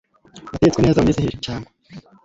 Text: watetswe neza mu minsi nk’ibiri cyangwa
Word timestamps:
watetswe 0.51 0.79
neza 0.81 0.99
mu 0.99 1.05
minsi 1.05 1.19
nk’ibiri 1.19 1.45
cyangwa 1.45 1.69